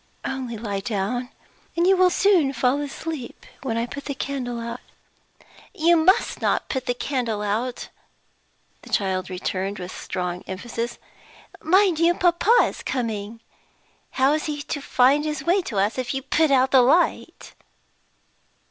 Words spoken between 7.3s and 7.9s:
out!"